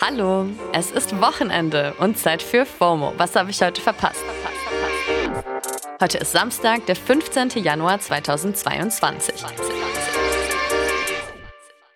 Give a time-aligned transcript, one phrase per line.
[0.00, 3.14] Hallo, es ist Wochenende und Zeit für FOMO.
[3.16, 4.24] Was habe ich heute verpasst?
[6.00, 7.50] Heute ist Samstag, der 15.
[7.64, 9.34] Januar 2022.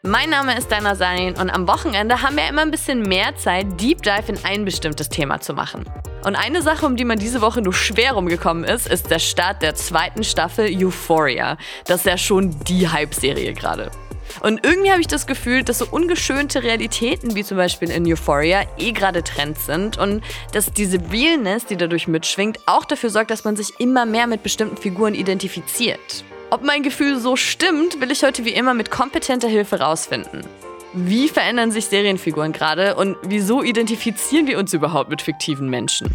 [0.02, 3.80] Mein Name ist Dana Sarin und am Wochenende haben wir immer ein bisschen mehr Zeit,
[3.80, 5.84] Deep Dive in ein bestimmtes Thema zu machen.
[6.24, 9.62] Und eine Sache, um die man diese Woche nur schwer rumgekommen ist, ist der Start
[9.62, 11.56] der zweiten Staffel Euphoria.
[11.86, 13.92] Das ist ja schon die Hype-Serie gerade.
[14.40, 18.62] Und irgendwie habe ich das Gefühl, dass so ungeschönte Realitäten wie zum Beispiel in Euphoria
[18.78, 23.44] eh gerade Trend sind und dass diese Realness, die dadurch mitschwingt, auch dafür sorgt, dass
[23.44, 26.24] man sich immer mehr mit bestimmten Figuren identifiziert.
[26.50, 30.44] Ob mein Gefühl so stimmt, will ich heute wie immer mit kompetenter Hilfe rausfinden.
[30.92, 36.14] Wie verändern sich Serienfiguren gerade und wieso identifizieren wir uns überhaupt mit fiktiven Menschen?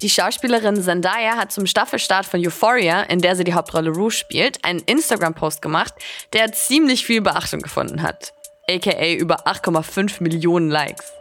[0.00, 4.64] Die Schauspielerin Zendaya hat zum Staffelstart von Euphoria, in der sie die Hauptrolle Rouge spielt,
[4.64, 5.92] einen Instagram-Post gemacht,
[6.32, 8.32] der ziemlich viel Beachtung gefunden hat.
[8.70, 11.12] AKA über 8,5 Millionen Likes.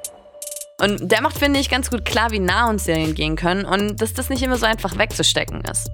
[0.80, 4.00] Und der macht, finde ich, ganz gut klar, wie nah uns Serien gehen können und
[4.00, 5.90] dass das nicht immer so einfach wegzustecken ist.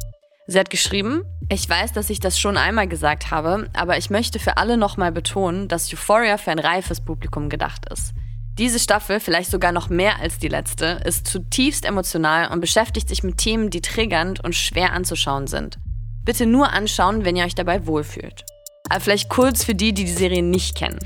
[0.47, 4.39] Sie hat geschrieben, ich weiß, dass ich das schon einmal gesagt habe, aber ich möchte
[4.39, 8.13] für alle nochmal betonen, dass Euphoria für ein reifes Publikum gedacht ist.
[8.59, 13.23] Diese Staffel, vielleicht sogar noch mehr als die letzte, ist zutiefst emotional und beschäftigt sich
[13.23, 15.79] mit Themen, die triggernd und schwer anzuschauen sind.
[16.23, 18.45] Bitte nur anschauen, wenn ihr euch dabei wohlfühlt.
[18.93, 20.99] Aber vielleicht kurz für die, die die Serie nicht kennen.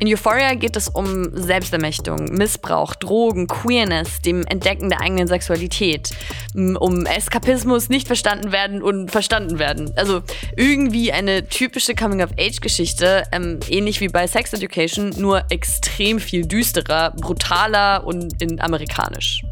[0.00, 6.10] In Euphoria geht es um Selbstermächtigung, Missbrauch, Drogen, Queerness, dem Entdecken der eigenen Sexualität,
[6.54, 9.92] um Eskapismus, nicht verstanden werden und verstanden werden.
[9.94, 10.22] Also
[10.56, 18.04] irgendwie eine typische Coming-of-Age-Geschichte, ähm, ähnlich wie bei Sex Education, nur extrem viel düsterer, brutaler
[18.04, 19.44] und in amerikanisch.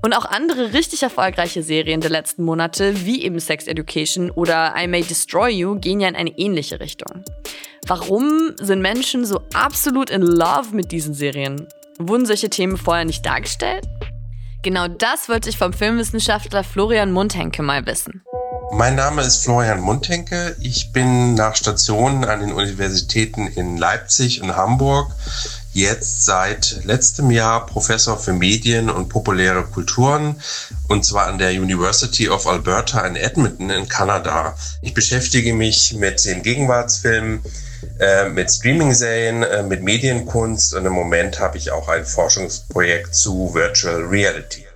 [0.00, 4.86] Und auch andere richtig erfolgreiche Serien der letzten Monate, wie eben Sex Education oder I
[4.86, 7.24] May Destroy You, gehen ja in eine ähnliche Richtung.
[7.86, 11.66] Warum sind Menschen so absolut in love mit diesen Serien?
[11.98, 13.88] Wurden solche Themen vorher nicht dargestellt?
[14.62, 18.22] Genau das wollte ich vom Filmwissenschaftler Florian Mundhenke mal wissen.
[18.72, 20.54] Mein Name ist Florian Mundhenke.
[20.60, 25.10] Ich bin nach Stationen an den Universitäten in Leipzig und Hamburg
[25.78, 30.40] jetzt seit letztem Jahr Professor für Medien und populäre Kulturen
[30.88, 34.56] und zwar an der University of Alberta in Edmonton in Kanada.
[34.82, 37.42] Ich beschäftige mich mit den Gegenwartsfilmen,
[38.00, 43.54] äh, mit Streaming-Serien, äh, mit Medienkunst und im Moment habe ich auch ein Forschungsprojekt zu
[43.54, 44.66] Virtual Reality.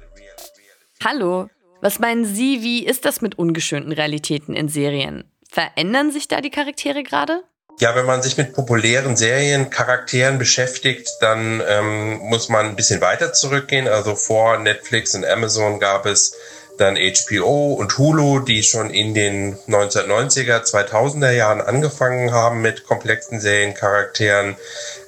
[1.04, 1.48] Hallo,
[1.80, 5.24] was meinen Sie, wie ist das mit ungeschönten Realitäten in Serien?
[5.50, 7.42] Verändern sich da die Charaktere gerade?
[7.80, 13.32] Ja, wenn man sich mit populären Seriencharakteren beschäftigt, dann ähm, muss man ein bisschen weiter
[13.32, 13.88] zurückgehen.
[13.88, 16.36] Also vor Netflix und Amazon gab es
[16.78, 23.40] dann HBO und Hulu, die schon in den 1990er, 2000er Jahren angefangen haben mit komplexen
[23.40, 24.56] Seriencharakteren.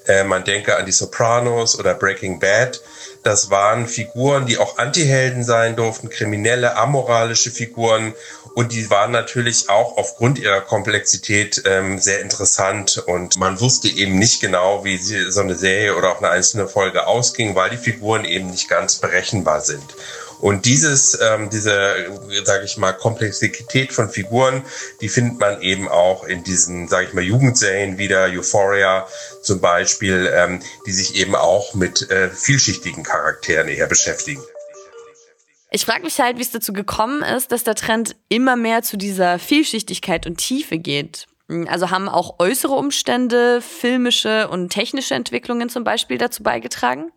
[0.07, 2.81] Äh, man denke an die Sopranos oder Breaking Bad.
[3.25, 8.13] Das waren Figuren, die auch Antihelden sein durften, kriminelle, amoralische Figuren.
[8.55, 13.03] Und die waren natürlich auch aufgrund ihrer Komplexität ähm, sehr interessant.
[13.07, 17.07] Und man wusste eben nicht genau, wie so eine Serie oder auch eine einzelne Folge
[17.07, 19.95] ausging, weil die Figuren eben nicht ganz berechenbar sind.
[20.45, 21.95] Und dieses, ähm, diese,
[22.45, 24.63] sage ich mal, Komplexität von Figuren,
[25.01, 29.09] die findet man eben auch in diesen, sage ich mal, Jugendserien wieder, Euphoria
[29.41, 34.43] zum Beispiel, ähm, die sich eben auch mit äh, vielschichtigen Charakteren eher beschäftigen.
[35.71, 38.99] Ich frage mich halt, wie es dazu gekommen ist, dass der Trend immer mehr zu
[38.99, 41.27] dieser Vielschichtigkeit und Tiefe geht.
[41.69, 47.13] Also haben auch äußere Umstände, filmische und technische Entwicklungen zum Beispiel dazu beigetragen?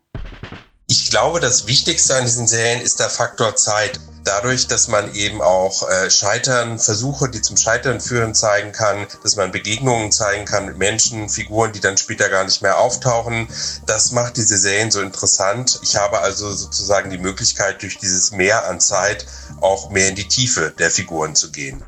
[0.90, 4.00] Ich glaube, das Wichtigste an diesen Serien ist der Faktor Zeit.
[4.24, 9.36] Dadurch, dass man eben auch äh, Scheitern, Versuche, die zum Scheitern führen, zeigen kann, dass
[9.36, 13.48] man Begegnungen zeigen kann mit Menschen, Figuren, die dann später gar nicht mehr auftauchen.
[13.84, 15.78] Das macht diese Serien so interessant.
[15.82, 19.26] Ich habe also sozusagen die Möglichkeit, durch dieses Mehr an Zeit
[19.60, 21.84] auch mehr in die Tiefe der Figuren zu gehen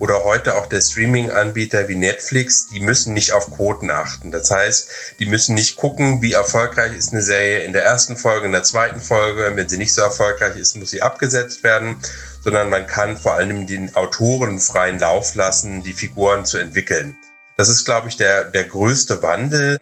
[0.00, 4.30] oder heute auch der Streaming-Anbieter wie Netflix, die müssen nicht auf Quoten achten.
[4.30, 8.46] Das heißt, die müssen nicht gucken, wie erfolgreich ist eine Serie in der ersten Folge,
[8.46, 9.52] in der zweiten Folge.
[9.54, 11.96] Wenn sie nicht so erfolgreich ist, muss sie abgesetzt werden,
[12.42, 17.16] sondern man kann vor allem den Autoren freien Lauf lassen, die Figuren zu entwickeln.
[17.58, 19.78] Das ist, glaube ich, der, der größte Wandel.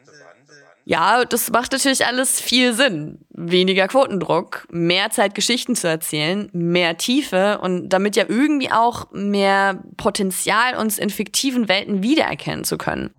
[0.85, 3.25] Ja, das macht natürlich alles viel Sinn.
[3.41, 9.81] Weniger Quotendruck, mehr Zeit, Geschichten zu erzählen, mehr Tiefe und damit ja irgendwie auch mehr
[9.97, 13.11] Potenzial, uns in fiktiven Welten wiedererkennen zu können.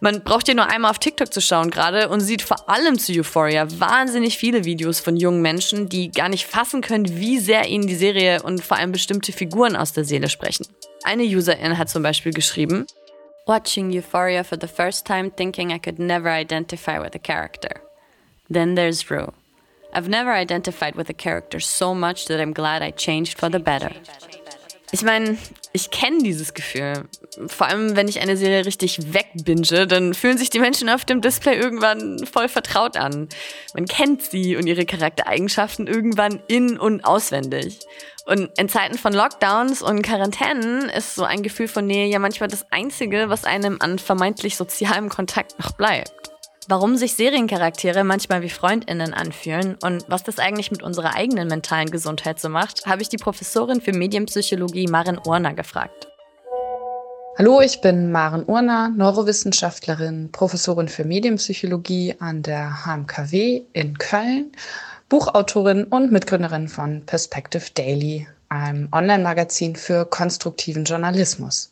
[0.00, 3.12] Man braucht ja nur einmal auf TikTok zu schauen gerade und sieht vor allem zu
[3.12, 7.86] Euphoria wahnsinnig viele Videos von jungen Menschen, die gar nicht fassen können, wie sehr ihnen
[7.86, 10.66] die Serie und vor allem bestimmte Figuren aus der Seele sprechen.
[11.04, 12.84] Eine Userin hat zum Beispiel geschrieben,
[13.46, 17.85] Watching Euphoria for the first time thinking I could never identify with a character.
[18.48, 19.32] Then there's Rue.
[19.92, 23.58] I've never identified with a character so much that I'm glad I changed for the
[23.58, 23.90] better.
[24.92, 25.36] Ich meine,
[25.72, 27.04] ich kenne dieses Gefühl.
[27.48, 31.20] Vor allem, wenn ich eine Serie richtig wegbinge, dann fühlen sich die Menschen auf dem
[31.20, 33.28] Display irgendwann voll vertraut an.
[33.74, 37.80] Man kennt sie und ihre Charaktereigenschaften irgendwann in- und auswendig.
[38.26, 42.48] Und in Zeiten von Lockdowns und Quarantänen ist so ein Gefühl von Nähe ja manchmal
[42.48, 46.35] das Einzige, was einem an vermeintlich sozialem Kontakt noch bleibt.
[46.68, 51.90] Warum sich Seriencharaktere manchmal wie Freundinnen anfühlen und was das eigentlich mit unserer eigenen mentalen
[51.90, 56.08] Gesundheit so macht, habe ich die Professorin für Medienpsychologie Maren Urner gefragt.
[57.38, 64.50] Hallo, ich bin Maren Urner, Neurowissenschaftlerin, Professorin für Medienpsychologie an der HMKW in Köln
[65.08, 71.70] Buchautorin und Mitgründerin von Perspective Daily, einem Online-Magazin für konstruktiven Journalismus.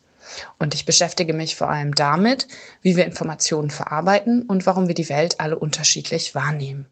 [0.59, 2.49] Und ich beschäftige mich vor allem damit,
[2.83, 6.87] wie wir Informationen verarbeiten und warum wir die Welt alle unterschiedlich wahrnehmen.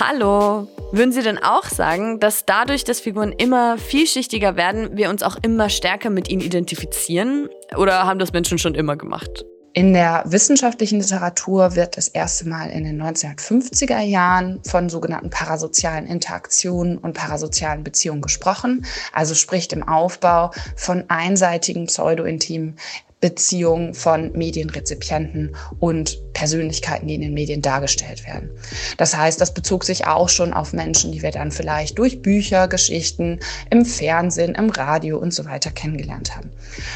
[0.00, 0.68] Hallo!
[0.92, 5.36] Würden Sie denn auch sagen, dass dadurch, dass Figuren immer vielschichtiger werden, wir uns auch
[5.42, 7.48] immer stärker mit ihnen identifizieren?
[7.76, 9.44] Oder haben das Menschen schon immer gemacht?
[9.78, 16.06] In der wissenschaftlichen Literatur wird das erste Mal in den 1950er Jahren von sogenannten parasozialen
[16.06, 22.78] Interaktionen und parasozialen Beziehungen gesprochen, also spricht im Aufbau von einseitigen pseudo-intimen
[23.20, 28.50] Beziehungen von Medienrezipienten und Persönlichkeiten, die in den Medien dargestellt werden.
[28.98, 32.68] Das heißt, das bezog sich auch schon auf Menschen, die wir dann vielleicht durch Bücher,
[32.68, 33.40] Geschichten,
[33.70, 36.50] im Fernsehen, im Radio und so weiter kennengelernt haben.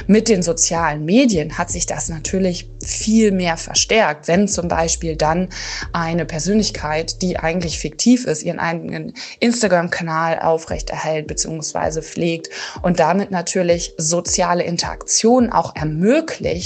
[0.07, 5.49] Mit den sozialen Medien hat sich das natürlich viel mehr verstärkt, wenn zum Beispiel dann
[5.95, 12.03] eine Persönlichkeit, die eigentlich fiktiv ist, ihren eigenen Instagram-Kanal aufrechterhält bzw.
[12.03, 12.51] pflegt
[12.83, 16.10] und damit natürlich soziale Interaktionen auch ermöglicht,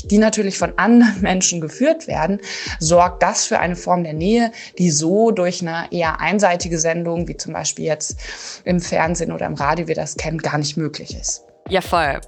[0.05, 2.41] die natürlich von anderen Menschen geführt werden,
[2.79, 7.37] sorgt das für eine Form der Nähe, die so durch eine eher einseitige Sendung, wie
[7.37, 8.17] zum Beispiel jetzt
[8.65, 11.43] im Fernsehen oder im Radio wir das kennen, gar nicht möglich ist.
[11.69, 12.21] Ja, voll.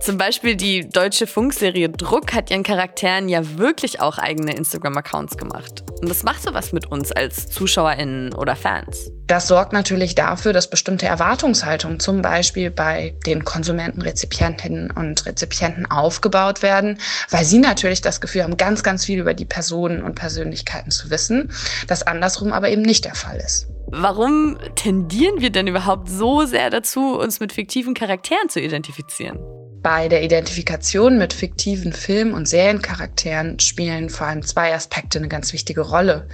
[0.00, 5.84] Zum Beispiel die deutsche Funkserie Druck hat ihren Charakteren ja wirklich auch eigene Instagram-Accounts gemacht.
[6.00, 9.12] Und das macht sowas mit uns als ZuschauerInnen oder Fans.
[9.28, 15.88] Das sorgt natürlich dafür, dass bestimmte Erwartungshaltungen zum Beispiel bei den Konsumenten, Rezipientinnen und Rezipienten
[15.88, 16.98] aufgebaut werden,
[17.30, 21.10] weil sie natürlich das Gefühl haben, ganz, ganz viel über die Personen und Persönlichkeiten zu
[21.10, 21.52] wissen,
[21.86, 23.68] das andersrum aber eben nicht der Fall ist.
[23.86, 29.38] Warum tendieren wir denn überhaupt so sehr dazu, uns mit fiktiven Charakteren zu identifizieren?
[29.82, 35.52] Bei der Identifikation mit fiktiven Film- und Seriencharakteren spielen vor allem zwei Aspekte eine ganz
[35.52, 36.28] wichtige Rolle.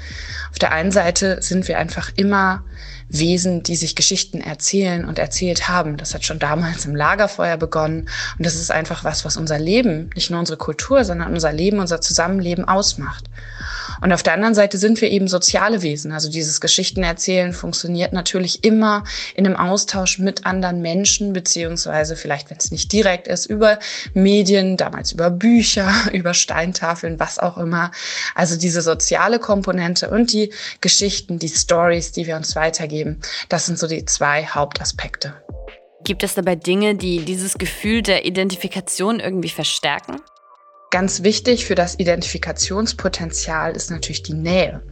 [0.51, 2.65] Auf der einen Seite sind wir einfach immer
[3.09, 5.97] Wesen, die sich Geschichten erzählen und erzählt haben.
[5.97, 8.11] Das hat schon damals im Lagerfeuer begonnen.
[8.37, 11.79] Und das ist einfach was, was unser Leben, nicht nur unsere Kultur, sondern unser Leben,
[11.79, 13.25] unser Zusammenleben ausmacht.
[14.01, 16.13] Und auf der anderen Seite sind wir eben soziale Wesen.
[16.13, 22.59] Also dieses Geschichtenerzählen funktioniert natürlich immer in einem Austausch mit anderen Menschen, beziehungsweise vielleicht, wenn
[22.59, 23.79] es nicht direkt ist, über
[24.15, 27.91] Medien, damals über Bücher, über Steintafeln, was auch immer.
[28.35, 33.79] Also diese soziale Komponente und die Geschichten, die Stories, die wir uns weitergeben, das sind
[33.79, 35.35] so die zwei Hauptaspekte.
[36.05, 40.21] Gibt es dabei Dinge, die dieses Gefühl der Identifikation irgendwie verstärken?
[40.91, 44.83] Ganz wichtig für das Identifikationspotenzial ist natürlich die Nähe.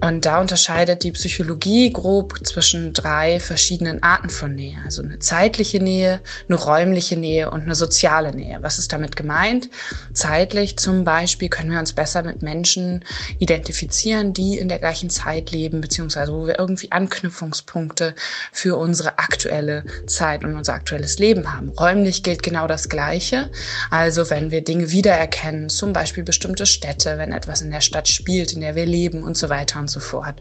[0.00, 4.78] Und da unterscheidet die Psychologie grob zwischen drei verschiedenen Arten von Nähe.
[4.84, 8.58] Also eine zeitliche Nähe, eine räumliche Nähe und eine soziale Nähe.
[8.60, 9.70] Was ist damit gemeint?
[10.12, 13.04] Zeitlich zum Beispiel können wir uns besser mit Menschen
[13.38, 18.14] identifizieren, die in der gleichen Zeit leben, beziehungsweise wo wir irgendwie Anknüpfungspunkte
[18.52, 21.70] für unsere aktuelle Zeit und unser aktuelles Leben haben.
[21.70, 23.50] Räumlich gilt genau das Gleiche.
[23.90, 28.52] Also wenn wir Dinge wiedererkennen, zum Beispiel bestimmte Städte, wenn etwas in der Stadt spielt,
[28.52, 30.36] in der wir leben und so weiter und so fort.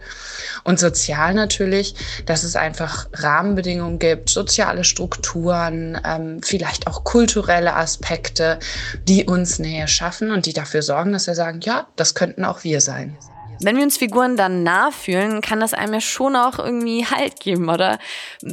[0.64, 1.96] Und sozial natürlich,
[2.26, 8.60] dass es einfach Rahmenbedingungen gibt, soziale Strukturen, ähm, vielleicht auch kulturelle Aspekte,
[9.06, 12.64] die uns Nähe schaffen und die dafür sorgen, dass wir sagen, ja, das könnten auch
[12.64, 13.18] wir sein.
[13.62, 17.40] Wenn wir uns Figuren dann nah fühlen, kann das einem ja schon auch irgendwie Halt
[17.40, 18.00] geben, oder?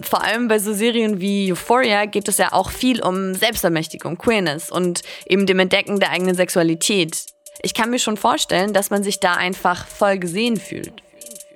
[0.02, 4.70] Vor allem bei so Serien wie Euphoria geht es ja auch viel um Selbstermächtigung, Queerness
[4.70, 7.26] und eben dem Entdecken der eigenen Sexualität.
[7.62, 10.92] Ich kann mir schon vorstellen, dass man sich da einfach voll gesehen fühlt.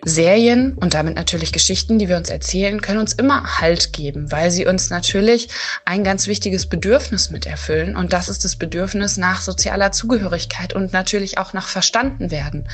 [0.06, 4.50] Serien und damit natürlich Geschichten, die wir uns erzählen, können uns immer Halt geben, weil
[4.50, 5.48] sie uns natürlich
[5.86, 7.96] ein ganz wichtiges Bedürfnis mit erfüllen.
[7.96, 12.68] Und das ist das Bedürfnis nach sozialer Zugehörigkeit und natürlich auch nach verstanden werden.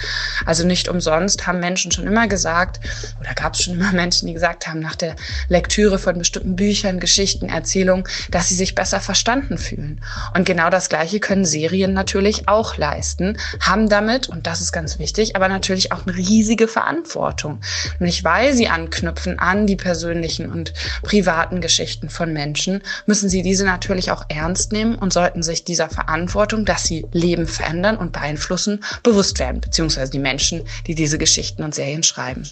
[0.44, 2.80] Also nicht umsonst haben Menschen schon immer gesagt,
[3.20, 5.14] oder gab es schon immer Menschen, die gesagt haben, nach der
[5.48, 10.00] Lektüre von bestimmten Büchern, Geschichten, Erzählungen, dass sie sich besser verstanden fühlen.
[10.36, 14.98] Und genau das Gleiche können Serien natürlich auch leisten, haben damit, und das ist ganz
[14.98, 17.19] wichtig, aber natürlich auch eine riesige Verantwortung.
[17.20, 17.60] Verantwortung.
[17.98, 20.72] Nämlich weil sie anknüpfen an die persönlichen und
[21.02, 25.88] privaten Geschichten von Menschen, müssen sie diese natürlich auch ernst nehmen und sollten sich dieser
[25.88, 31.62] Verantwortung, dass sie Leben verändern und beeinflussen, bewusst werden, beziehungsweise die Menschen, die diese Geschichten
[31.62, 32.48] und Serien schreiben.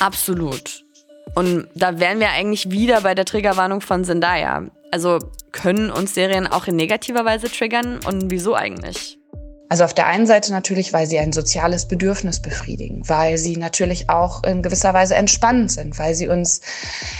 [0.00, 0.84] Absolut.
[1.34, 4.64] Und da wären wir eigentlich wieder bei der Triggerwarnung von Zendaya.
[4.90, 5.18] Also
[5.50, 9.18] können uns Serien auch in negativer Weise triggern und wieso eigentlich?
[9.72, 14.10] Also auf der einen Seite natürlich, weil sie ein soziales Bedürfnis befriedigen, weil sie natürlich
[14.10, 16.60] auch in gewisser Weise entspannend sind, weil sie uns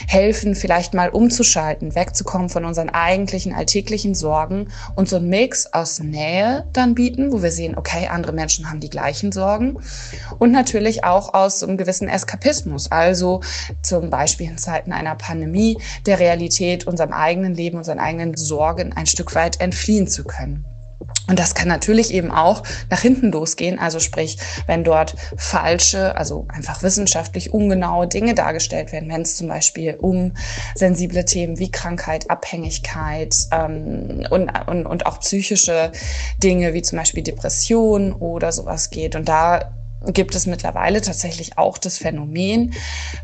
[0.07, 6.01] helfen, vielleicht mal umzuschalten, wegzukommen von unseren eigentlichen alltäglichen Sorgen und so einen Mix aus
[6.01, 9.79] Nähe dann bieten, wo wir sehen, okay, andere Menschen haben die gleichen Sorgen
[10.39, 13.41] und natürlich auch aus einem gewissen Eskapismus, also
[13.81, 19.07] zum Beispiel in Zeiten einer Pandemie der Realität, unserem eigenen Leben, unseren eigenen Sorgen ein
[19.07, 20.67] Stück weit entfliehen zu können.
[21.29, 23.79] Und das kann natürlich eben auch nach hinten losgehen.
[23.79, 29.49] Also sprich, wenn dort falsche, also einfach wissenschaftlich ungenaue Dinge dargestellt werden, wenn es zum
[29.49, 30.33] Beispiel um
[30.75, 35.93] sensible Themen wie Krankheit, Abhängigkeit ähm, und, und, und auch psychische
[36.43, 39.15] Dinge wie zum Beispiel Depression oder sowas geht.
[39.15, 39.73] Und da
[40.07, 42.75] gibt es mittlerweile tatsächlich auch das Phänomen,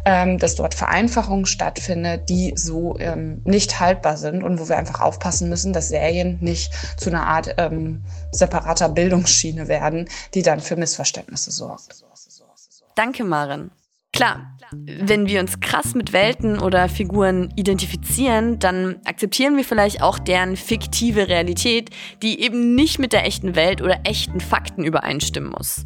[0.05, 5.01] ähm, dass dort Vereinfachungen stattfindet, die so ähm, nicht haltbar sind und wo wir einfach
[5.01, 10.77] aufpassen müssen, dass Serien nicht zu einer Art ähm, separater Bildungsschiene werden, die dann für
[10.77, 12.05] Missverständnisse sorgt.
[12.95, 13.71] Danke, Maren.
[14.13, 20.19] Klar, wenn wir uns krass mit Welten oder Figuren identifizieren, dann akzeptieren wir vielleicht auch
[20.19, 21.91] deren fiktive Realität,
[22.23, 25.85] die eben nicht mit der echten Welt oder echten Fakten übereinstimmen muss.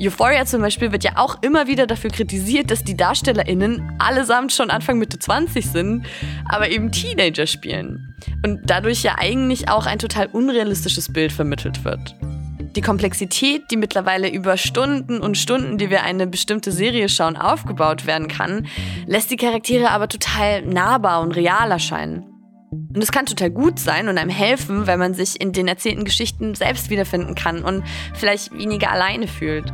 [0.00, 4.70] Euphoria zum Beispiel wird ja auch immer wieder dafür kritisiert, dass die DarstellerInnen allesamt schon
[4.70, 6.06] Anfang Mitte 20 sind,
[6.44, 8.14] aber eben Teenager spielen.
[8.44, 12.14] Und dadurch ja eigentlich auch ein total unrealistisches Bild vermittelt wird.
[12.76, 18.06] Die Komplexität, die mittlerweile über Stunden und Stunden, die wir eine bestimmte Serie schauen, aufgebaut
[18.06, 18.66] werden kann,
[19.06, 22.27] lässt die Charaktere aber total nahbar und real erscheinen.
[22.70, 26.04] Und es kann total gut sein und einem helfen, wenn man sich in den erzählten
[26.04, 27.84] Geschichten selbst wiederfinden kann und
[28.14, 29.72] vielleicht weniger alleine fühlt.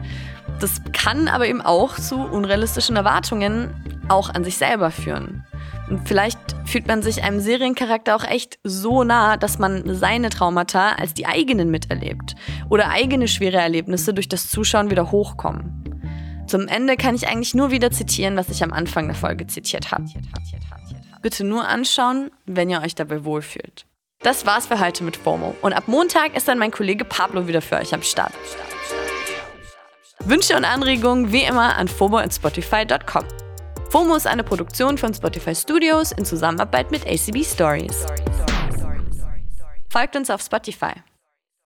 [0.61, 3.75] Das kann aber eben auch zu unrealistischen Erwartungen
[4.09, 5.45] auch an sich selber führen.
[5.91, 10.93] Und vielleicht fühlt man sich einem Seriencharakter auch echt so nah, dass man seine Traumata
[10.93, 12.37] als die eigenen miterlebt
[12.71, 15.85] oder eigene schwere Erlebnisse durch das Zuschauen wieder hochkommen.
[16.47, 19.91] Zum Ende kann ich eigentlich nur wieder zitieren, was ich am Anfang der Folge zitiert
[19.91, 20.05] habe.
[21.25, 23.87] Bitte nur anschauen, wenn ihr euch dabei wohlfühlt.
[24.21, 25.55] Das war's für heute mit FOMO.
[25.63, 28.35] Und ab Montag ist dann mein Kollege Pablo wieder für euch am Start.
[30.19, 33.25] Wünsche und Anregungen wie immer an FOMO.spotify.com.
[33.89, 38.05] FOMO ist eine Produktion von Spotify Studios in Zusammenarbeit mit ACB Stories.
[39.89, 40.93] Folgt uns auf Spotify.